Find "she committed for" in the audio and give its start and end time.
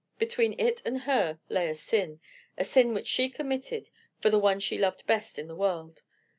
3.05-4.31